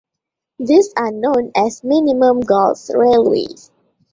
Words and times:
These 0.57 0.93
are 0.97 1.11
known 1.11 1.51
as 1.55 1.83
minimum 1.83 2.39
gauge 2.39 2.89
railways. 2.89 3.69